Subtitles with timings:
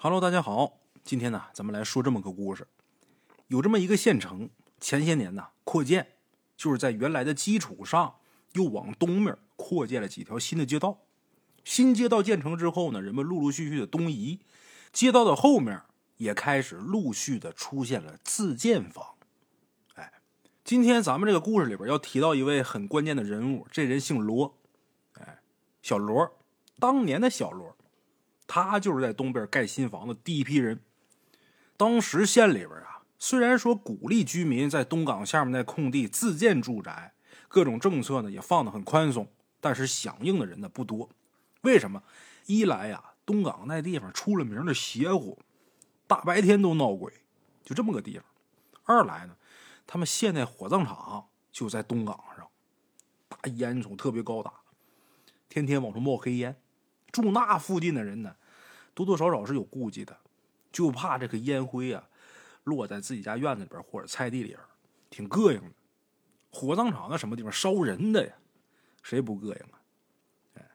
[0.00, 2.68] Hello，大家好，今天呢，咱们来说这么个故事。
[3.48, 4.48] 有这么一个县城，
[4.80, 6.06] 前些年呢扩建，
[6.56, 8.14] 就是在原来的基础上
[8.52, 11.00] 又往东面扩建了几条新的街道。
[11.64, 14.38] 新街道建成之后呢，人们陆陆续续的东移，
[14.92, 15.82] 街道的后面
[16.18, 19.16] 也开始陆续的出现了自建房。
[19.96, 20.12] 哎，
[20.62, 24.56] 今天咱们这个故事里边要提到一位很关键的人物，这人姓罗，
[25.14, 25.40] 哎，
[25.82, 26.38] 小罗，
[26.78, 27.74] 当年的小罗。
[28.48, 30.80] 他就是在东边盖新房的第一批人。
[31.76, 37.14] 当时县里边啊，虽然说鼓励居民在东港下面那空地自建住宅，
[37.46, 39.28] 各种政策呢也放得很宽松，
[39.60, 41.08] 但是响应的人呢不多。
[41.60, 42.02] 为什么？
[42.46, 45.38] 一来呀，东港那地方出了名的邪乎，
[46.06, 47.12] 大白天都闹鬼，
[47.62, 48.24] 就这么个地方。
[48.84, 49.36] 二来呢，
[49.86, 52.48] 他们县那火葬场就在东港上，
[53.28, 54.52] 大烟囱特别高大，
[55.48, 56.56] 天天往出冒黑烟。
[57.12, 58.36] 住那附近的人呢，
[58.94, 60.16] 多多少少是有顾忌的，
[60.70, 62.08] 就怕这个烟灰啊
[62.64, 64.60] 落在自己家院子里边或者菜地里边，
[65.10, 65.72] 挺膈应的。
[66.50, 68.34] 火葬场那什么地方烧人的呀，
[69.02, 69.80] 谁不膈应啊？
[70.54, 70.70] 哎，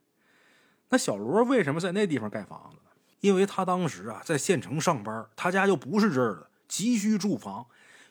[0.89, 2.91] 那小罗为什么在那地方盖房子呢？
[3.19, 7.65] 因为他当时啊在县城上班，他家又不是这儿的，急需住房，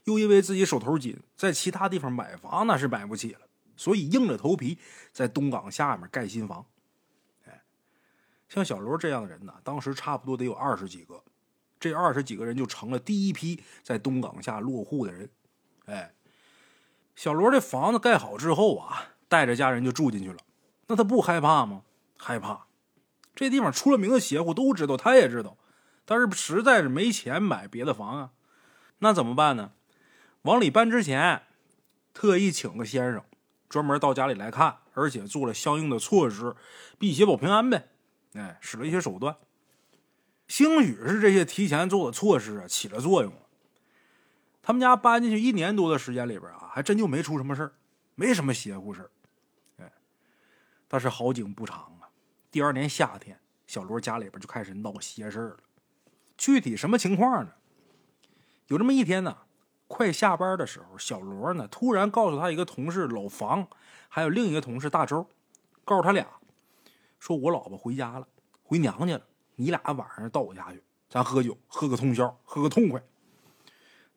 [0.05, 3.41] 又因为自己手头紧，在其他地方买房那是买不起了，
[3.77, 4.79] 所以硬着头皮
[5.13, 6.65] 在东港下面盖新房。
[8.53, 11.25] 像小罗这样的人呢，当时差不多得有二十几个，
[11.81, 15.31] 这二十几个人就成了第一批在东港下落户的人。
[15.87, 16.13] 哎，
[17.17, 20.37] 小罗这房子盖好之后啊，带着家人就住进去了。
[20.89, 21.85] 那他不害怕吗？
[22.19, 22.67] 害怕。
[23.35, 25.57] 这地方出了名的邪乎，都知道，他也知道，
[26.05, 28.33] 但是实在是没钱买别的房啊。
[28.99, 29.73] 那怎么办呢？
[30.43, 31.45] 往里搬之前，
[32.13, 33.25] 特意请个先生，
[33.71, 36.55] 专门到家里来看，而且做了相应的措施，
[36.99, 37.89] 辟邪保平安呗。
[38.35, 39.37] 哎，使了一些手段，
[40.49, 43.39] 兴许是这些提前做的措施啊起了作用了。
[44.63, 47.73] 他们家搬进去一年多的时间里边啊，还真就没出什么事儿，
[48.15, 49.11] 没什么邪乎事儿。
[49.79, 49.93] 哎，
[50.89, 52.09] 但是好景不长啊，
[52.51, 55.57] 第二年夏天，小罗家里边就开始闹邪事了。
[56.39, 57.53] 具体什么情况呢？
[58.69, 59.37] 有这么一天呢，
[59.89, 63.69] 快下班的时候，小罗呢突然告诉他一个同事老房，
[64.09, 65.29] 还有另一个同事大周，
[65.85, 66.27] 告诉他俩。
[67.23, 68.27] 说我老婆回家了，
[68.65, 69.23] 回娘家了。
[69.55, 73.01] 你俩晚上到我家去，咱喝酒，喝个通宵，喝个痛快。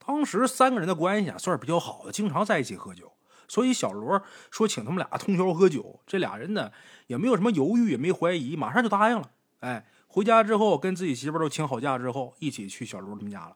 [0.03, 3.13] 当时三个人的关系啊，算是比较好的，经常在一起喝酒。
[3.47, 6.71] 所以小罗说请他们俩通宵喝酒，这俩人呢
[7.05, 9.29] 也没有什么犹豫，也没怀疑，马上就答应了。
[9.59, 13.55] 哎，回家之后跟自己媳妇都请好假之后，一起去小罗他们家了。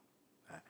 [0.49, 0.63] 哎，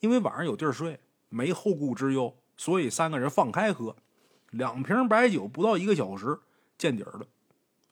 [0.00, 0.98] 因为晚上有地儿睡，
[1.28, 3.94] 没后顾之忧，所以三个人放开喝，
[4.50, 6.40] 两瓶白酒不到一个小时
[6.76, 7.26] 见底儿了。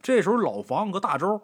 [0.03, 1.43] 这时候，老房和大周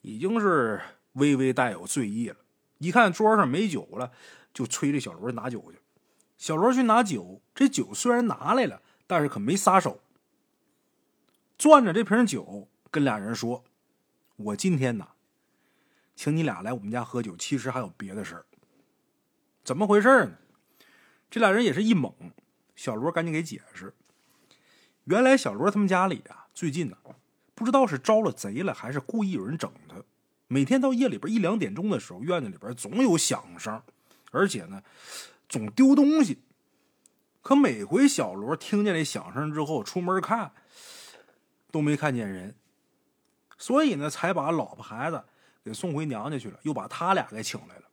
[0.00, 0.80] 已经是
[1.12, 2.36] 微微带有醉意了。
[2.78, 4.12] 一看桌上没酒了，
[4.52, 5.78] 就催着小罗拿酒去。
[6.36, 10.00] 小罗去拿酒，这酒虽然拿来了，但是可没撒手。
[11.56, 13.62] 攥着这瓶酒，跟俩人说
[14.34, 15.06] ：“我今天呢，
[16.16, 18.46] 请你俩来我们家喝酒，其实还有别的事儿。
[19.62, 20.38] 怎么回事呢？”
[21.30, 22.12] 这俩人也是一懵。
[22.74, 23.94] 小罗赶紧给解释
[25.04, 26.96] ：“原来小罗他们家里啊，最近呢。”
[27.62, 29.94] 不知道是招了贼了，还是故意有人整他。
[30.48, 33.80] 每天到夜里边一两点钟的时候，院子里边总有响声，
[34.32, 34.82] 而且呢，
[35.48, 36.42] 总丢东西。
[37.40, 40.50] 可每回小罗听见这响声之后，出门看，
[41.70, 42.56] 都没看见人，
[43.56, 45.22] 所以呢，才把老婆孩子
[45.62, 47.84] 给送回娘家去了，又把他俩给请来了。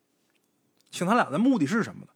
[0.90, 2.08] 请他俩的目的是什么呢？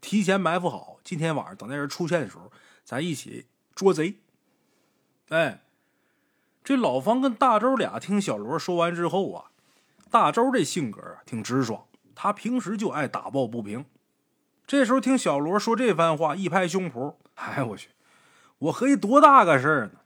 [0.00, 2.50] 提前埋伏好，今天晚上等那人出现的时候，
[2.84, 3.46] 咱一起
[3.76, 4.16] 捉贼。
[5.28, 5.62] 哎。
[6.70, 9.50] 这老方跟大周俩听小罗说完之后啊，
[10.08, 13.84] 大周这性格啊挺直爽，他平时就爱打抱不平。
[14.68, 17.88] 这时候听小罗说这番话，一拍胸脯：“哎我去，
[18.60, 19.98] 我合计多大个事儿呢？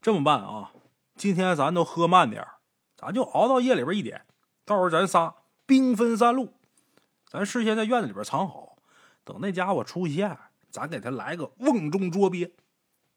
[0.00, 0.72] 这么办啊？
[1.14, 2.42] 今天咱都喝慢点
[2.96, 4.22] 咱就熬到夜里边一点，
[4.64, 5.34] 到时候咱仨
[5.66, 6.54] 兵分三路，
[7.28, 8.78] 咱事先在院子里边藏好，
[9.24, 10.38] 等那家伙出现，
[10.70, 12.50] 咱给他来个瓮中捉鳖。”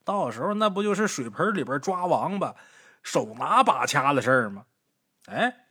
[0.06, 2.56] 到时候那不就是水盆里边抓王八，
[3.04, 4.66] 手拿把掐的事儿吗？
[5.26, 5.66] 哎，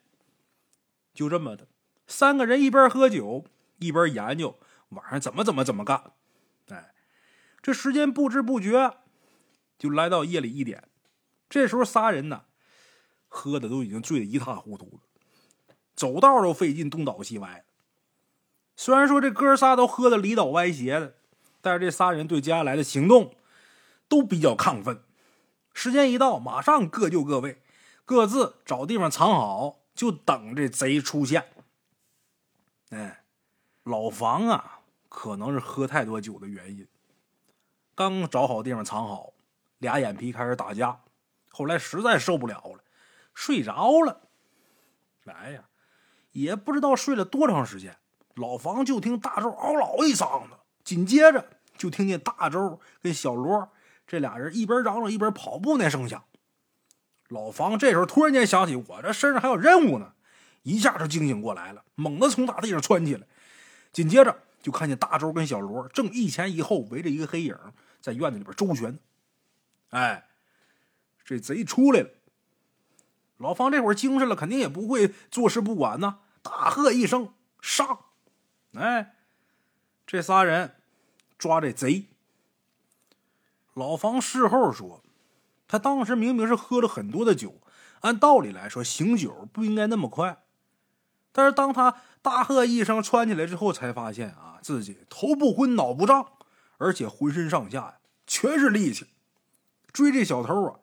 [1.15, 1.69] 就这么的，
[2.07, 3.45] 三个人一边喝酒
[3.79, 4.59] 一边研究
[4.89, 6.13] 晚上怎么怎么怎么干。
[6.69, 6.93] 哎，
[7.63, 8.99] 这时间不知不觉
[9.79, 10.89] 就来到夜里一点。
[11.49, 12.43] 这时候仨人呢，
[13.29, 17.65] 喝的都已经醉得一塌糊涂了，走道都费劲，东倒西歪。
[18.75, 21.15] 虽然说这哥仨都喝的里倒歪斜的，
[21.61, 23.33] 但是这仨人对接下来的行动。
[24.09, 25.03] 都比较亢奋，
[25.73, 27.63] 时间一到，马上各就各位，
[28.05, 31.47] 各自找地方藏好，就等这贼出现。
[32.91, 33.25] 哎，
[33.83, 36.87] 老房啊，可能是喝太多酒的原因，
[37.95, 39.33] 刚找好地方藏好，
[39.79, 41.01] 俩眼皮开始打架。
[41.51, 42.85] 后来实在受不了了，
[43.33, 44.21] 睡着了。
[45.27, 45.65] 哎呀，
[46.33, 47.97] 也不知道睡了多长时间，
[48.35, 50.51] 老房就听大周嗷嗷一嗓子，
[50.85, 51.49] 紧接着
[51.79, 53.69] 就听见大周跟小罗
[54.07, 56.25] 这俩人一边嚷嚷一边跑步那声响。
[57.29, 60.13] 老房这时候突然间想起，我这身上还有任务呢，
[60.63, 63.27] 一下就惊醒过来了，猛地从大地上窜起来，
[63.93, 67.57] 紧接着就看见大周跟小罗正一前一后围着一个黑影
[68.01, 68.99] 在院子里边周旋。
[69.91, 70.27] 哎。
[71.27, 72.11] 这贼出来了，
[73.39, 76.19] 老方这会儿精神了，肯定也不会坐视不管呐！
[76.43, 78.01] 大喝一声：“上！”
[78.77, 79.15] 哎，
[80.07, 80.75] 这仨人
[81.39, 82.05] 抓这贼。
[83.75, 85.03] 老方事后说，
[85.69, 87.61] 他当时明明是喝了很多的酒，
[88.01, 90.43] 按道理来说醒酒不应该那么快，
[91.33, 96.27] 但是当他大喝一声窜起来之后，才发现啊，自己头不昏脑不胀，
[96.79, 97.95] 而且浑身上下呀
[98.27, 99.07] 全是力气，
[99.93, 100.79] 追这小偷啊！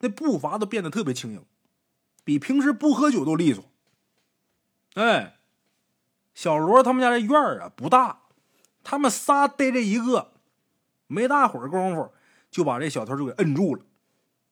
[0.00, 1.44] 那步伐都变得特别轻盈，
[2.24, 3.64] 比平时不喝酒都利索。
[4.94, 5.38] 哎，
[6.34, 8.20] 小罗他们家这院啊不大，
[8.82, 10.32] 他们仨逮这一个，
[11.06, 12.12] 没大会儿功夫
[12.54, 13.82] 就把这小偷就给摁住了。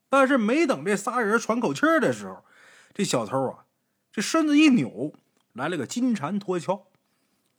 [0.08, 2.44] 但是没等这仨人喘口气的时候，
[2.92, 3.64] 这小偷啊
[4.10, 5.12] 这身子一扭，
[5.52, 6.80] 来了个金蝉脱壳，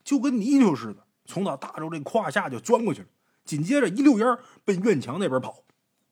[0.03, 3.07] 就跟泥鳅似的，从他大周这胯下就钻过去了，
[3.45, 5.63] 紧接着一溜烟奔院墙那边跑。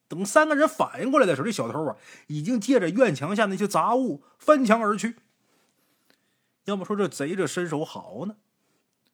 [0.08, 1.96] 等三个人反应过来的时候，这小偷啊
[2.28, 5.16] 已经借着院墙下那些杂物翻墙而去。
[6.64, 8.36] 要么说这贼这身手好呢？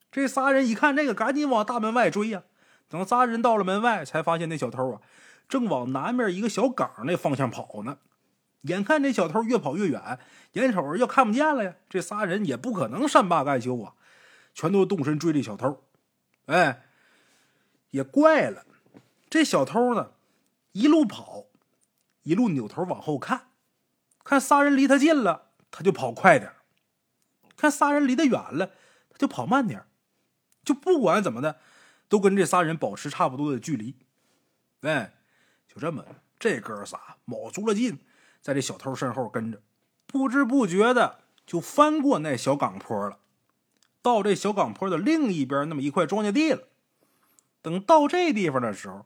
[0.09, 2.43] 这仨人一看这个，赶紧往大门外追呀。
[2.89, 5.01] 等仨人到了门外，才发现那小偷啊
[5.47, 7.99] 正往南面一个小岗那方向跑呢。
[8.63, 10.19] 眼看这小偷越跑越远，
[10.53, 11.75] 眼瞅着要看不见了呀。
[11.87, 13.93] 这仨人也不可能善罢甘休啊，
[14.53, 15.85] 全都动身追这小偷。
[16.47, 16.87] 哎，
[17.91, 18.65] 也怪了，
[19.29, 20.11] 这小偷呢？
[20.73, 21.45] 一路跑，
[22.23, 23.47] 一路扭头往后看，
[24.23, 26.51] 看仨人离他近了，他就跑快点
[27.55, 28.71] 看仨人离得远了，
[29.09, 29.85] 他就跑慢点
[30.65, 31.59] 就不管怎么的，
[32.09, 33.95] 都跟这仨人保持差不多的距离。
[34.81, 35.13] 哎，
[35.67, 36.03] 就这么，
[36.37, 37.99] 这哥仨卯足了劲，
[38.41, 39.61] 在这小偷身后跟着，
[40.05, 43.19] 不知不觉的就翻过那小岗坡了，
[44.01, 46.67] 到这小岗坡的另一边那么一块庄稼地了。
[47.61, 49.05] 等到这地方的时候。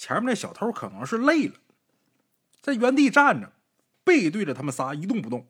[0.00, 1.54] 前面那小偷可能是累了，
[2.60, 3.52] 在原地站着，
[4.04, 5.48] 背对着他们仨一动不动。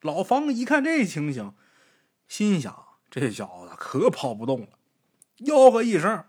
[0.00, 1.52] 老方一看这情形，
[2.26, 4.68] 心想：这小子可跑不动了，
[5.40, 6.24] 吆喝一声，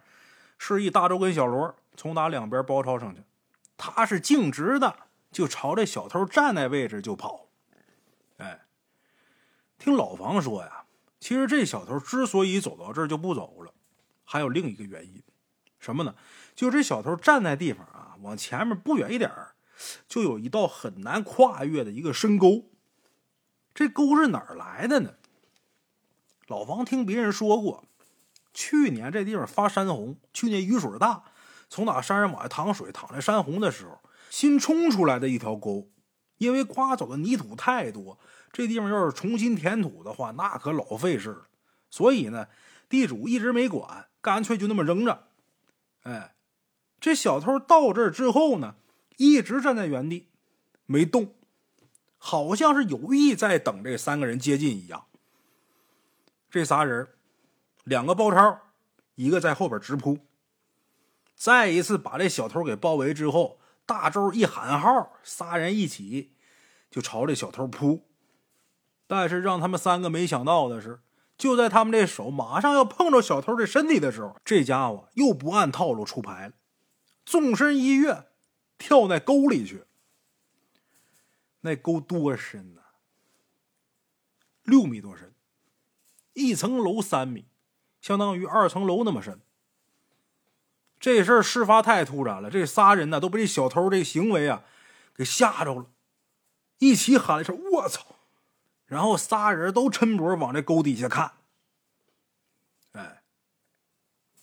[0.58, 3.22] 示意大周跟小罗从打两边包抄上去。
[3.78, 4.96] 他是径直的，
[5.32, 7.48] 就朝这小偷站那位置就跑。
[8.38, 8.62] 哎，
[9.78, 10.84] 听老房说呀，
[11.20, 13.74] 其实这小偷之所以走到这儿就不走了，
[14.24, 15.22] 还有另一个原因，
[15.80, 16.16] 什么呢？
[16.54, 19.32] 就这小偷站在地方啊，往前面不远一点
[20.08, 22.70] 就有一道很难跨越的一个深沟。
[23.74, 25.16] 这沟是哪儿来的呢？
[26.48, 27.86] 老王听别人说过，
[28.54, 31.24] 去年这地方发山洪，去年雨水大，
[31.70, 34.00] 从哪山上往下淌水，淌这山洪的时候，
[34.30, 35.90] 新冲出来的一条沟。
[36.38, 38.18] 因为刮走的泥土太多，
[38.52, 41.48] 这地方要是重新填土的话，那可老费事了。
[41.90, 42.48] 所以呢，
[42.90, 45.28] 地主一直没管，干脆就那么扔着。
[46.04, 46.36] 哎。
[47.00, 48.76] 这小偷到这儿之后呢，
[49.18, 50.28] 一直站在原地，
[50.86, 51.34] 没动，
[52.20, 55.06] 好像是有意在等这三个人接近一样。
[56.52, 57.08] 这仨人，
[57.84, 58.60] 两个包抄，
[59.16, 60.20] 一个在后边直扑。
[61.36, 66.34] 再一次把这小偷给包围之后，大周一喊号，仨人一起
[66.90, 68.08] 就朝这小偷扑。
[69.08, 71.02] 但是让他们三个没想到的是，
[71.38, 76.54] 就在他们这手马上要碰着小偷这身体的时候，这家伙又不按套路出牌了。
[77.26, 78.28] 纵身一跃，
[78.78, 79.86] 跳那沟里去。
[81.62, 82.82] 那沟多深呢？
[84.64, 85.34] 六米多深，
[86.34, 87.46] 一层楼三米，
[88.02, 89.40] 相当于二层楼那么深。
[91.00, 94.64] 这事儿事发太突然了，这仨人呢都被这小偷这行为啊
[95.16, 95.86] 给吓着了，
[96.80, 98.18] 一起喊了一声“我操”，
[98.86, 101.32] 然后仨人都抻脖往这沟底下看。
[102.92, 103.24] 哎，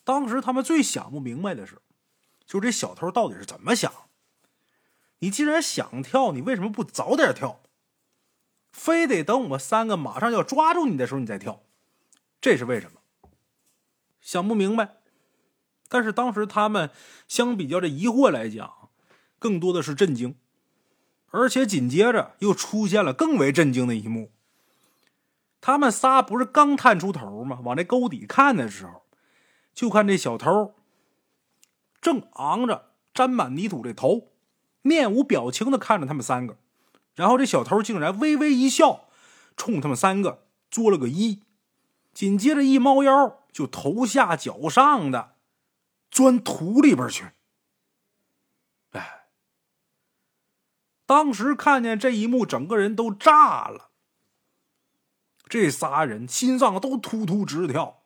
[0.04, 1.78] 当时他们最想不明白的是。
[2.46, 3.92] 就这小偷到底是怎么想？
[5.18, 7.60] 你既然想跳，你为什么不早点跳？
[8.72, 11.62] 非得等我们三个马上要抓住你的时候你再跳，
[12.40, 13.00] 这是为什么？
[14.20, 14.96] 想不明白。
[15.88, 16.90] 但是当时他们
[17.26, 18.90] 相比较这疑惑来讲，
[19.38, 20.34] 更多的是震惊。
[21.30, 24.30] 而且紧接着又出现了更为震惊的一幕。
[25.60, 27.60] 他们仨不是刚探出头吗？
[27.64, 29.02] 往这沟底看的时候，
[29.74, 30.74] 就看这小偷
[32.00, 34.32] 正昂着沾满泥土的头，
[34.82, 36.56] 面无表情的看着他们三个。
[37.14, 39.08] 然后这小偷竟然微微一笑，
[39.56, 41.40] 冲他们三个作了个揖，
[42.14, 45.34] 紧接着一猫腰就头下脚上的
[46.12, 47.24] 钻土里边去。
[48.92, 49.24] 哎，
[51.04, 53.90] 当时看见这一幕，整个人都炸了。
[55.48, 58.04] 这仨人心脏都突突直跳，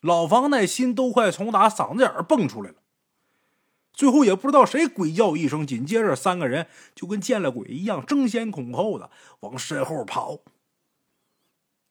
[0.00, 2.76] 老房那心都快从打嗓子眼儿蹦出来了。
[3.92, 10.38] 最后也不知道谁鬼叫一声，紧接着三个人就跟见了鬼一样，争先恐后的往身后跑。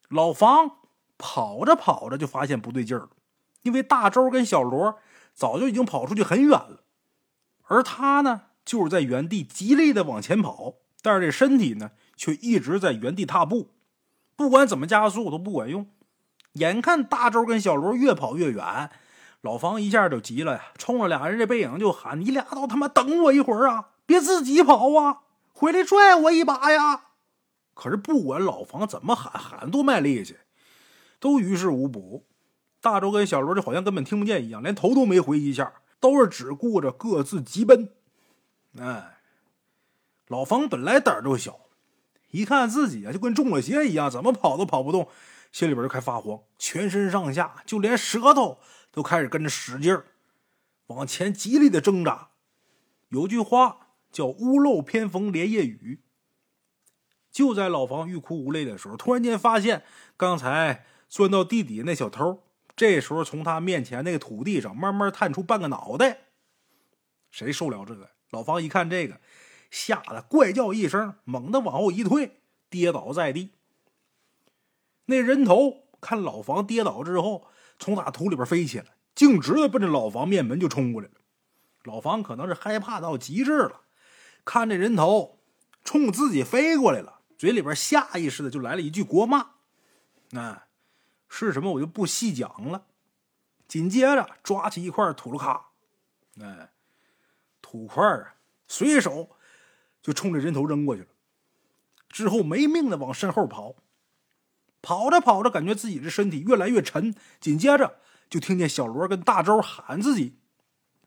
[0.08, 0.78] 老房
[1.17, 3.10] 跑着跑着就发现不对劲儿了，
[3.63, 4.98] 因为大周跟小罗
[5.34, 6.81] 早就已经跑出去很远了，
[7.63, 13.72] 而他呢就是在原地极力的往前跑，但是这身体呢却一直在原地踏步，
[14.36, 15.88] 不管怎么加速都不管用。
[16.53, 18.89] 眼看大周跟小罗越跑越远。
[19.41, 23.89] 老房一下就急了呀，冲着俩人这背影就喊：“你俩都他妈等我一会儿啊！
[24.05, 25.19] 别自己跑啊，
[25.53, 27.01] 回来拽我一把呀！”
[27.75, 30.38] 可是不管老房怎么喊，喊多卖力气，
[31.25, 32.27] 都于事无补。
[32.79, 37.89] 大周跟小罗就好像根本听不见一样，连头都没回一下，都是只顾着各自急奔。
[38.77, 39.17] 哎，
[40.27, 41.62] 老房本来胆儿就小，
[42.29, 45.10] 一看自己啊就跟中了邪一样，怎么跑都跑不动，
[45.51, 48.60] 心里边就开发慌，全身上下就连舌头。
[48.91, 50.05] 都开始跟着使劲儿
[50.88, 52.29] 往前极力的挣扎。
[53.10, 56.00] 有句话叫“屋漏偏逢连夜雨”。
[57.29, 59.84] 就在老房欲哭无泪的时候，突然间发现
[60.15, 62.43] 刚才钻到地底那小偷，
[62.75, 66.25] 这时候从他面前那个土地上慢慢探出半个脑袋。
[67.31, 68.10] 谁受了这个？
[68.31, 69.22] 老房一看这个，
[69.72, 73.51] 吓得怪叫一声，猛地往后一退，跌倒在地。
[75.05, 77.48] 那人头看老房跌倒之后。
[77.77, 81.15] 从打土里边飞起来，径直的奔着老房面门就冲过来了。
[81.84, 83.81] 老房可能是害怕到极致了，
[84.45, 85.39] 看这人头
[85.84, 89.48] 冲自己飞过来了，嘴里边下意识的就来了一句国骂。
[90.29, 90.63] 那
[91.38, 91.74] 是什么？
[91.74, 92.86] 我就不细讲了。
[93.68, 95.72] 紧接着抓起一块土了卡，
[96.39, 96.70] 哎，
[97.62, 98.36] 土块啊，
[98.68, 99.32] 随手
[100.01, 101.08] 就冲着人头扔过去了。
[102.08, 103.75] 之后没命的往身后跑。
[104.82, 107.98] 跑着跑着，感觉自己的身体越来越沉，紧接着
[108.30, 110.38] 就听见小罗跟大周喊自己，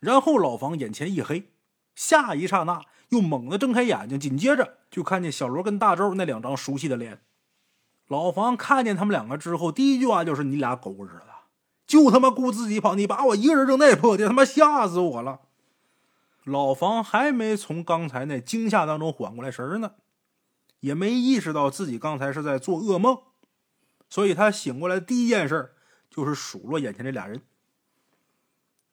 [0.01, 1.53] 然后老房眼前一黑，
[1.95, 7.21] 下一刹那又猛地睁开眼睛，紧接着就看见小罗跟大周那两张熟悉的脸。
[8.09, 11.27] 老房看见他们两个之后，第一句话就是：“你俩狗日的，
[11.85, 15.41] 就他妈顾自己跑，你把我一个人扔那破地，他妈吓死我了！”
[16.43, 19.91] 老房还没从刚才那惊吓当中缓过来神呢，
[20.79, 23.19] 也没意识到自己刚才是在做噩梦。
[24.09, 25.73] 所以他醒过来第一件事
[26.09, 27.43] 就是数落眼前这俩人。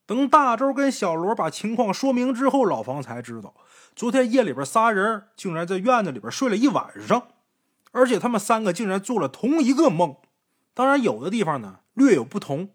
[0.04, 3.54] 等大周跟小罗把情况说明之后，老房才知道，
[3.94, 7.28] 昨天夜里边仨人竟然在院子里边睡了一晚上，
[7.96, 10.16] 而且他们三个竟然做了同一个梦。
[10.74, 12.68] 当然，有的地方呢略有不同，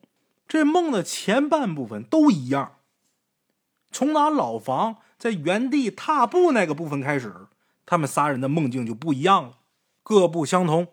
[0.48, 2.78] 这梦的前半部分都一样。
[3.92, 7.48] 从拿老房在原地踏步那个部分开始，
[7.86, 9.60] 他们仨人的梦境就不一样了，
[10.02, 10.88] 各不相同。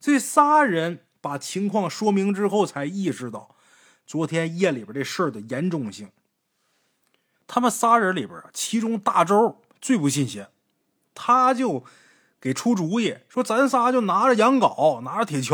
[0.00, 3.54] 这仨人把情况说明之后，才意识到
[4.06, 6.10] 昨天夜里边这事儿的严重性。
[7.46, 10.48] 他们仨人里边，其中大周最不信邪，
[11.14, 11.84] 他就
[12.44, 15.46] 给出主意说：“咱仨就拿着羊镐，拿着铁锹，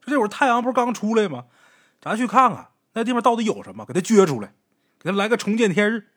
[0.00, 1.44] 说这会儿太阳不是刚出来吗？
[2.00, 4.52] 咱去看看那地方到底有什么，给他撅出来，
[4.98, 6.08] 给他来个重见天日。”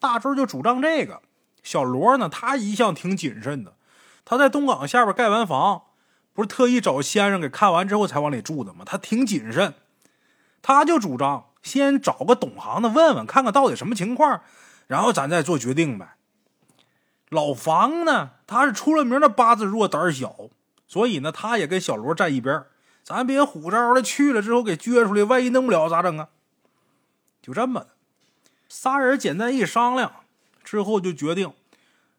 [0.00, 1.20] 大周就主张这个。
[1.62, 3.76] 小罗呢，他一向挺谨慎的，
[4.24, 5.82] 他在东港下边盖完房。
[6.32, 8.82] 不是特意找先生给看完之后才往里住的吗？
[8.86, 9.74] 他挺谨慎，
[10.62, 14.40] 他就主张先找个懂行的问问，看看到底什么情况，
[14.86, 16.13] 然后咱再做决定呗。
[17.34, 20.34] 老房呢，他是出了名的八字弱、胆小，
[20.86, 22.64] 所以呢，他也跟小罗站一边，
[23.02, 26.28] 咱别虎招的去了之后给撅出来，万一弄不了咋整啊？
[27.42, 27.88] 就这么的，
[28.68, 30.12] 仨人简单一商量
[30.62, 31.52] 之后，就决定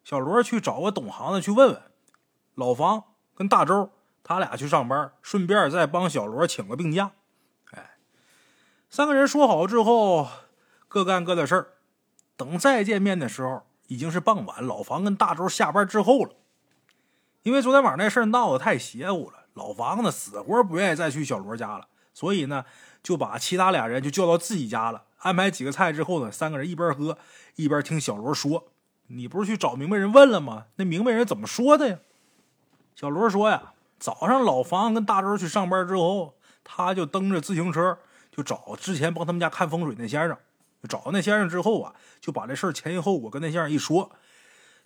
[0.03, 1.81] 小罗去找个懂行的去问问，
[2.55, 3.03] 老房
[3.33, 3.89] 跟大周。
[4.27, 7.11] 他俩去上班，顺便再帮小罗请个病假。
[7.73, 7.91] 哎，
[8.89, 10.27] 三个人说好之后，
[10.87, 11.67] 各干各的事儿。
[12.35, 14.65] 等再见面的时候，已经是傍晚。
[14.65, 16.31] 老房跟大周下班之后了，
[17.43, 22.65] 因为昨天晚上那事儿闹得太邪乎了，老房子死活不愿意再去小罗家了，所以呢，
[23.03, 27.17] 就把其他俩人就叫到自己家了，安排几个菜之后呢，三个人一边喝
[27.55, 28.67] 一边听小罗说。
[29.07, 30.65] 你不是去找明白人问了吗？
[30.77, 31.99] 那明白人怎么说的呀？
[32.95, 37.99] 小罗说呀，早上老房跟大周去上班之后，他就蹬着自行车
[38.31, 40.35] 就找之前帮他们家看风水那先生。
[40.87, 44.15] 找到那先生之后啊，就把这事儿前因后果跟那先生一说。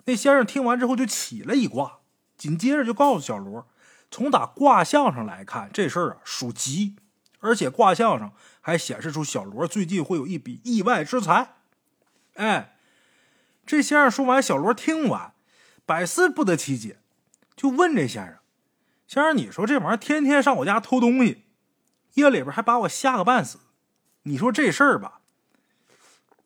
[0.04, 1.98] 那先生听完之后就起了一卦，
[2.36, 3.68] 紧接着就告诉小罗，
[4.10, 6.96] 从打卦象上来看，这事儿啊属吉，
[7.40, 11.56] 而且卦象上还显示出小罗最近会有一笔意外之财。
[12.34, 12.76] 哎，
[13.66, 15.34] 这先生说完，小罗听完，
[15.84, 16.98] 百思不得其解，
[17.54, 18.36] 就问这先生
[19.06, 21.44] ：“先生，你说这玩意儿天天上我家偷东西，
[22.14, 23.58] 夜里边还把我吓个半死，
[24.22, 25.19] 你说这事儿吧，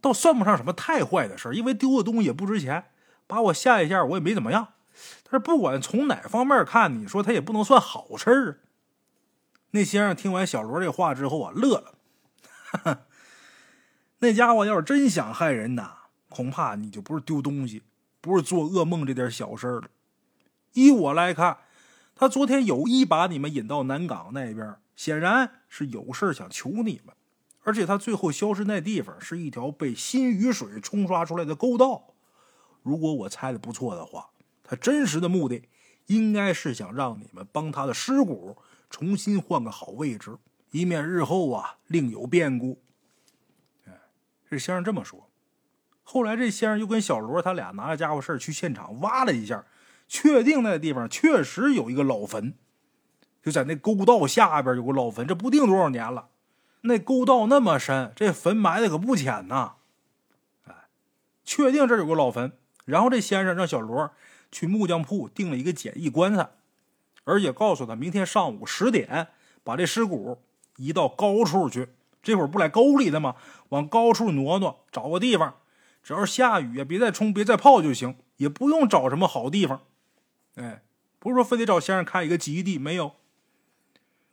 [0.05, 2.85] 倒算不上什么太坏的事因为丢的东西也不值钱。”
[3.27, 4.75] 把我吓一下，我也没怎么样。
[5.23, 8.61] 但是不管从哪方面看，你说他也不能算好事儿。
[9.71, 11.95] 那先生听完小罗这话之后啊，乐了。
[14.21, 15.91] 那家伙要是真想害人呐，
[16.29, 17.83] 恐怕你就不是丢东西，
[18.21, 19.85] 不是做噩梦这点小事了。
[20.75, 21.57] 依我来看，
[22.15, 27.15] 他昨天有意把你们引到南港那边，显然是有事想求你们。
[27.65, 32.15] 而且他最后消失那地方是一条被新雨水冲刷出来的沟道。
[32.83, 34.31] 如果我猜的不错的话，
[34.63, 35.69] 他真实的目的
[36.07, 38.57] 应该是想让你们帮他的尸骨
[38.91, 40.37] 重新换个好位置，
[40.71, 42.83] 以免日后啊另有变故。
[43.87, 43.93] 哎，
[44.51, 45.31] 这先生这么说。
[46.03, 49.65] 后来这先生又跟小罗他俩拿着家伙事去现场挖了一下，
[50.07, 52.53] 确定那地方确实有一个老坟，
[53.43, 56.29] 就在那沟道下边有个老坟，这不定多少年了。
[56.87, 59.75] 那沟道那么深，这坟埋的可不浅呐。
[60.67, 60.75] 哎，
[61.45, 62.53] 确定这有个老坟。
[62.85, 64.11] 然后这先生让小罗
[64.53, 66.51] 去木匠铺订了一个简易棺材，
[67.25, 69.29] 而且告诉他明天上午十点
[69.63, 70.43] 把这尸骨
[70.77, 71.89] 移到高处去。
[72.23, 73.37] 这会儿不来沟里的吗？
[73.71, 75.57] 往高处挪挪，找个地方，
[76.03, 79.81] 只要下雨啊，别再冲，别再泡就行，也不用找什么好地方。
[80.57, 80.83] 哎，
[81.19, 83.13] 不是说非得找先生开一个基地，没有。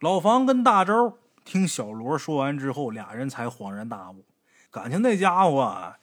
[0.02, 4.26] 老房跟大周听小罗说完之后，俩人才恍然大悟，
[4.70, 5.96] 感情那家伙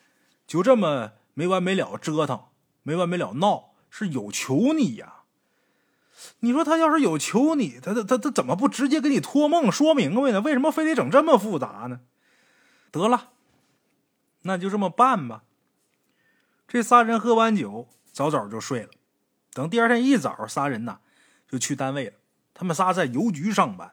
[0.47, 1.13] 就这么。
[1.35, 2.47] 没完没了折腾，
[2.83, 5.19] 没完没了闹，是有求你呀？
[6.41, 10.41] 你说他要是有求你，他他他他怎么不直接给你托梦说明白呢？
[10.41, 12.01] 为什么非得整这么复杂呢？
[12.91, 13.29] 得了，
[14.43, 15.45] 那就这么办吧。
[16.67, 18.91] 这仨人喝完酒，早早就睡了。
[19.53, 20.99] 等第二天一早，仨人呐
[21.49, 22.17] 就去单位了。
[22.53, 23.93] 他们仨在邮局上班，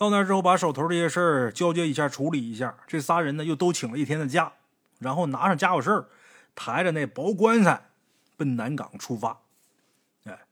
[0.00, 2.74] 到那之后把手头这些事儿交接一下，处理一下。
[2.86, 4.50] 这仨人呢又都请了一天的假，
[4.98, 6.06] 然后拿上家伙事儿。
[6.54, 7.90] 抬着那薄棺材，
[8.38, 9.42] 奔南港出发。
[10.24, 10.46] 哎，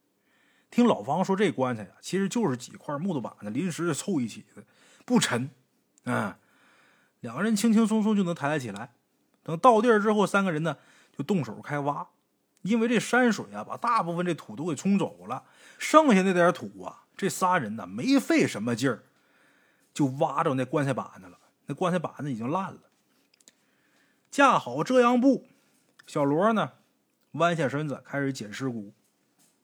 [0.71, 4.63] 听老方说，这棺材呀，其实就是几块木头板子临时凑一起的，
[5.07, 5.49] 不沉。
[6.05, 6.35] 嗯，
[7.21, 8.93] 两个人轻轻松松就能抬得起来。
[9.43, 10.77] 等到地儿之后，三个人呢
[11.17, 12.07] 就动手开挖。
[12.61, 15.45] 因为这山水啊，把大部分这土都给冲走了，
[15.79, 19.05] 剩下那点土啊，这仨人呢没费什么劲儿，
[19.99, 21.37] 就挖着那棺材板子了。
[21.67, 22.83] 那棺材板子已经烂了，
[24.31, 25.49] 架好遮阳布。
[26.07, 26.75] 小罗呢，
[27.33, 28.95] 弯下身子开始捡尸骨，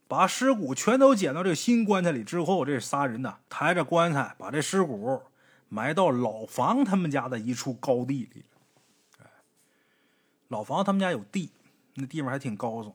[0.09, 5.23] 把尸骨全都捡到这个新棺材里之后，这仨人呢抬着棺材把这尸骨
[5.69, 8.45] 埋到老房他们家的一处高地里。
[9.21, 9.27] 哎，
[10.49, 11.53] 老房他们家有地，
[11.95, 12.93] 那地方还挺高耸。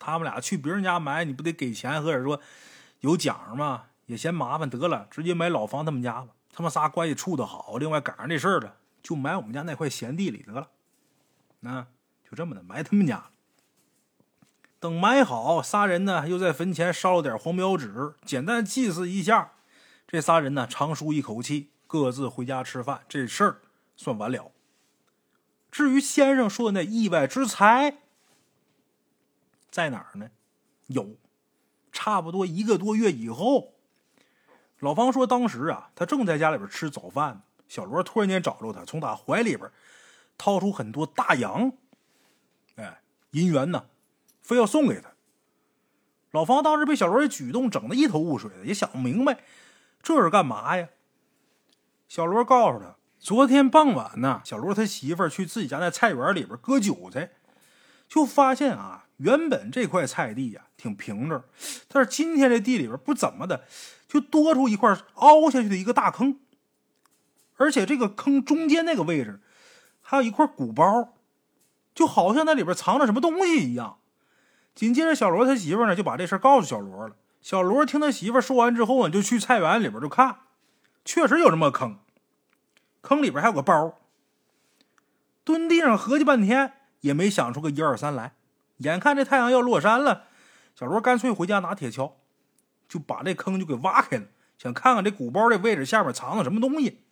[0.00, 2.40] 他们俩去别人家埋，你不得给钱或者说
[2.98, 3.84] 有奖吗？
[4.06, 6.34] 也嫌麻烦，得了，直接埋老房他们家吧。
[6.52, 10.68] 他们仨关系处的好，另外赶上这事儿了，就埋我们家那块闲地里得了。
[11.60, 11.86] 那。
[12.30, 13.30] 就这么的埋他们家。
[14.78, 19.54] 等埋好，仨人呢又在坟前烧了点黄标纸，简单祭祀一下。
[20.06, 23.00] 这仨人呢长舒一口气，各自回家吃饭。
[23.08, 23.60] 这事儿
[23.96, 24.52] 算完了。
[25.72, 27.98] 至于先生说的那意外之财
[29.72, 30.30] 在哪儿呢？
[30.86, 31.16] 有，
[31.90, 33.74] 差不多一个多月以后，
[34.80, 39.70] 老方说当时啊，他正在家里边吃早饭，小罗突然间找着他，从他怀里边
[40.36, 41.72] 掏出很多大洋。
[42.76, 43.86] 哎，银元呢，
[44.42, 45.10] 非要送给他。
[46.32, 49.40] 老方当时被小罗这举动整得一头雾水的，也想不明白
[50.02, 50.88] 这是干嘛呀。
[52.08, 57.32] 小罗告诉他，昨天傍晚呢，小罗他媳妇儿去自己家那菜园里边割韭菜，
[58.08, 61.42] 就发现啊，原本这块菜地呀挺平整，
[61.88, 63.64] 但是今天这地里边不怎么的，
[64.10, 66.40] 就多出一块凹下去的一个大坑，
[67.56, 69.40] 而且这个坑中间那个位置
[70.02, 71.14] 还有一块鼓包。
[71.92, 73.98] 就好像那里边藏着什么东西一样。
[74.76, 77.16] 紧接着，小罗他媳妇呢就把这事告诉小罗了。
[77.42, 80.36] 小罗听他媳妇说完之后呢，就去菜园里边就看，
[81.04, 81.98] 确实有这么个坑，
[83.02, 83.98] 坑里边还有个包。
[85.42, 88.34] 蹲地上合计半天，也没想出个一二三来。
[88.78, 90.26] 眼看这太阳要落山了，
[90.74, 92.12] 小罗干脆回家拿铁锹，
[92.90, 94.24] 就把这坑就给挖开了，
[94.58, 97.04] 想看看这鼓包的位置下面藏了什么东西。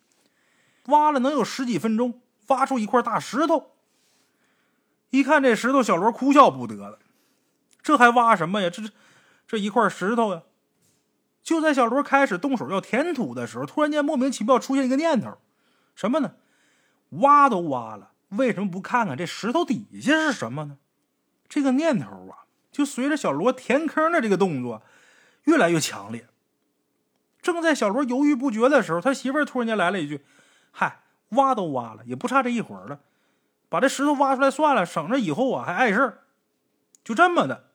[0.87, 3.71] 挖了能有十几分钟，挖出一块大石头。
[5.11, 6.99] 一看这石头，小罗哭笑不得了。
[7.81, 8.69] 这还挖什么呀？
[8.69, 8.89] 这这
[9.47, 10.43] 这一块石头呀！
[11.41, 15.37] 就在小罗开始动手要填土的时候，突然间莫名其妙出现一个念头，
[15.95, 16.33] 什么呢？
[17.11, 20.77] 挖都挖了，为什么不看看这石头底下是什么呢？
[21.47, 24.83] 这个念头啊，就随着小罗填坑的这个动作
[25.49, 26.27] 越来越强烈。
[27.41, 30.23] 正在小罗犹豫不决的时候，他媳妇儿突然间来了一句
[30.71, 32.99] ：“嗨，挖都挖了，也不差这一会儿了，
[33.67, 36.19] 把这石头挖出来算了，省着以后啊还碍事儿。”
[37.03, 37.71] 就这么的，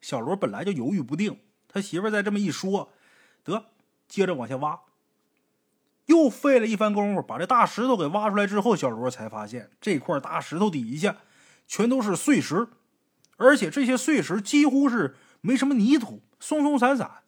[0.00, 2.90] 小罗本来就犹豫不定，他媳妇儿再这么一说，
[3.42, 3.66] 得
[4.06, 4.80] 接着往下挖。
[6.06, 11.16] 又费了一番功夫，把这大石头给挖出来之后，小罗才发现这块大石头底下
[11.68, 12.68] 全都是碎石，
[13.36, 17.22] 而且这些碎石几乎是没什么泥土，松松散散。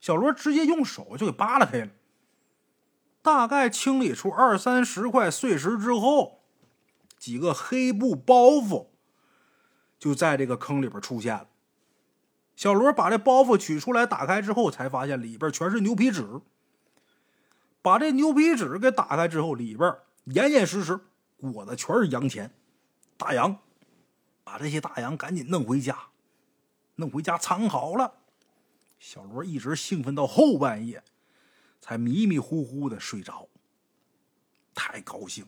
[0.00, 1.90] 小罗直接用手就给扒拉开了。
[3.20, 6.40] 大概清理出二三十块碎石之后，
[7.18, 8.86] 几个黑布包袱
[9.98, 11.48] 就在这个坑里边出现了。
[12.54, 16.40] 小罗把这包袱取出来，打开之后，才发现里边全是牛皮纸。
[17.82, 21.00] 把这牛皮纸给打开之后，里边严严实实
[21.36, 22.54] 裹的全是洋钱、
[23.18, 23.58] 大洋。
[24.44, 25.96] 把这些大洋赶紧弄回家，
[26.96, 28.19] 弄回家藏好了。
[29.00, 31.02] 小罗一直兴奋到后半夜，
[31.80, 33.48] 才迷迷糊糊的睡着。
[34.74, 35.46] 太高兴，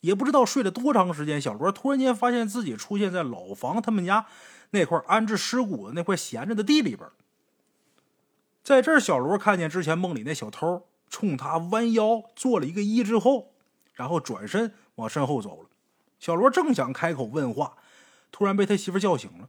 [0.00, 4.26] 也不知道睡了多长时间，小罗突然间发现自己出现在老房他们家
[4.70, 7.08] 那块安置尸骨的那块闲着的地里边。
[8.62, 10.86] 在这儿，小罗看见之前梦里那小偷。
[11.10, 13.52] 冲他弯腰做了一个揖之后，
[13.92, 15.68] 然后转身往身后走了。
[16.18, 17.76] 小罗正想开口问话，
[18.32, 19.48] 突然被他媳妇叫醒了。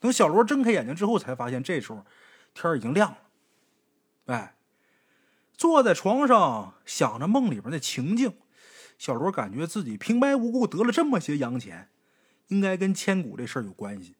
[0.00, 2.04] 等小罗睁开眼睛之后，才发现这时候
[2.54, 3.18] 天已经亮了。
[4.26, 4.54] 哎，
[5.56, 8.34] 坐在床上想着梦里边的情境，
[8.96, 11.90] 小罗感觉自己平白无故得了这么些洋钱，
[12.48, 14.14] 应该跟千古这事儿有关系。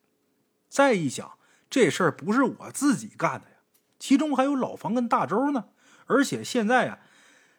[0.69, 1.39] 再一想，
[1.71, 3.57] 这事儿不是我自己干的呀，
[3.99, 5.67] 其中还有老房跟大周呢。
[6.07, 6.99] 而且现在呀，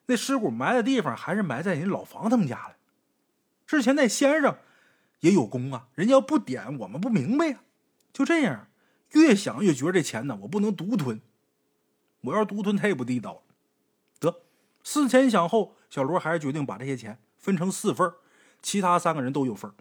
[0.05, 2.75] 那尸骨埋的地方还是埋在人老房他们家的。
[3.65, 4.55] 之前那先生
[5.21, 7.61] 也有功啊，人家要不点我们不明白呀。
[8.13, 8.67] 就这样，
[9.15, 11.19] 越想越觉得这钱呢，我不能独吞。
[12.21, 13.41] 我要独吞太不地道了。
[14.19, 14.41] 得，
[14.84, 18.13] 思前想后，小罗还是决定把这些钱分成四份
[18.62, 19.71] 其他三个人都有份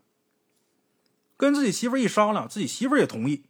[1.37, 3.45] 跟自己媳妇一商量，自己媳妇也同意。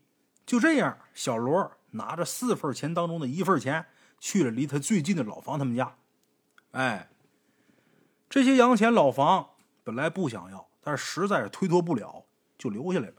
[0.45, 3.87] 就这样，小罗拿着四份钱当中的一份钱。
[4.21, 5.97] 去了离他最近的老房他们家，
[6.71, 7.11] 哎，
[8.31, 9.51] 这些洋钱老房
[9.83, 12.25] 本来不想要，但是实在是推脱不了，
[12.57, 13.15] 就留下来了。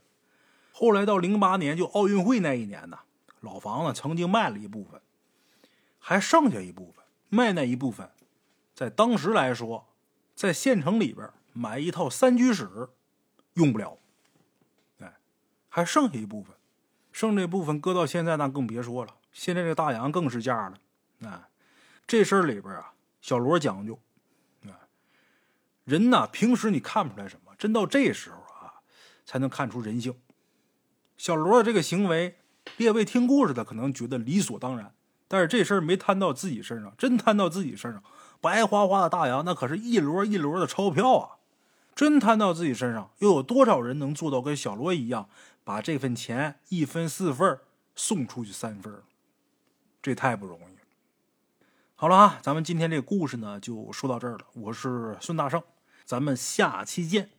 [0.78, 2.98] 后来到零八年就奥运会那一年呢，
[3.40, 5.00] 老房子曾经卖了一部分，
[5.98, 8.10] 还剩下一部分，卖那一部分，
[8.74, 9.86] 在当时来说，
[10.34, 12.90] 在县城里边买一套三居室
[13.54, 13.96] 用不了，
[14.98, 15.16] 哎，
[15.70, 16.54] 还剩下一部分，
[17.10, 20.78] 剩这部分搁到现在那更别说了，现在这大洋更是价了。
[21.26, 21.48] 啊，
[22.06, 23.98] 这事儿里边啊，小罗讲究
[24.66, 24.76] 啊，
[25.84, 28.84] 人呐，平时你看不出来什么，真到这时候啊，
[29.24, 30.14] 才能看出人性。
[31.16, 32.36] 小罗的这个行为，
[32.76, 34.92] 列位听故事的可能觉得理所当然，
[35.28, 38.02] 但是这事儿没摊到自己身上，真摊到自己身上，
[38.40, 41.36] 白花花的大洋，那可是一摞一摞的钞票啊！
[41.94, 45.28] 真摊到自己身上，又有多少人能做到跟小罗一样，
[45.64, 47.58] 把这份钱一分四份
[47.94, 49.02] 送出去三份
[50.02, 50.80] 这太不容易了。
[51.94, 54.40] 好了啊，咱们今天这个故事呢，就说到这儿了。
[54.52, 55.62] 我是孙大圣，
[56.04, 57.30] 咱们下期见。